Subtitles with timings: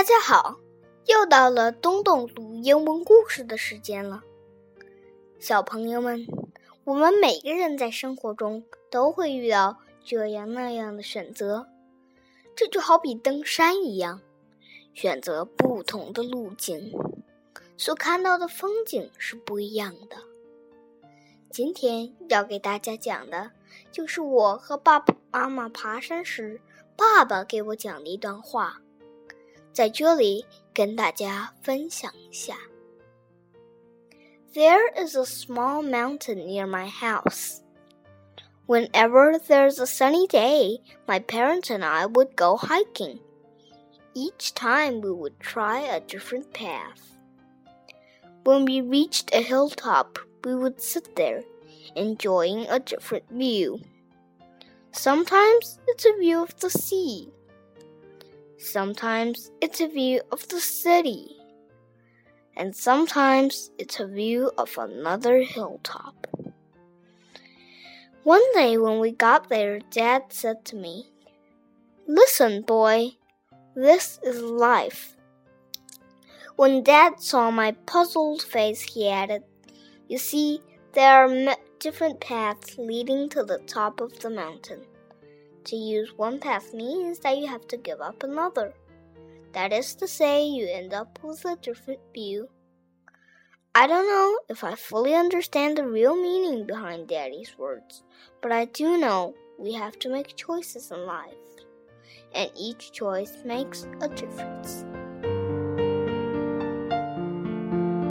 [0.00, 0.58] 大家好，
[1.04, 4.22] 又到了东东读英文故事的时间了。
[5.38, 6.26] 小朋友们，
[6.84, 11.66] 我们每个人在生活中都会遇到这样那样的选择，
[12.56, 14.22] 这就好比登山一样，
[14.94, 16.94] 选择不同的路径，
[17.76, 20.16] 所看到的风景是不一样的。
[21.50, 23.50] 今天要给大家讲的，
[23.92, 26.58] 就是我和爸爸妈妈爬山时，
[26.96, 28.80] 爸爸给我讲的一段话。
[29.73, 32.57] 在这里跟大家分享一下。
[34.53, 37.61] There is a small mountain near my house.
[38.67, 43.19] Whenever there's a sunny day, my parents and I would go hiking.
[44.15, 47.17] Each time we would try a different path.
[48.45, 51.43] When we reached a hilltop, we would sit there,
[51.95, 53.81] enjoying a different view.
[54.93, 57.29] Sometimes it's a view of the sea.
[58.60, 61.34] Sometimes it's a view of the city.
[62.58, 66.26] And sometimes it's a view of another hilltop.
[68.22, 71.10] One day when we got there, Dad said to me,
[72.06, 73.12] Listen, boy,
[73.74, 75.16] this is life.
[76.56, 79.42] When Dad saw my puzzled face, he added,
[80.06, 80.60] You see,
[80.92, 84.82] there are different paths leading to the top of the mountain.
[85.64, 88.74] To use one path means that you have to give up another.
[89.52, 92.48] That is to say, you end up with a different view.
[93.74, 98.02] I don't know if I fully understand the real meaning behind Daddy's words,
[98.42, 101.34] but I do know we have to make choices in life,
[102.34, 104.84] and each choice makes a difference.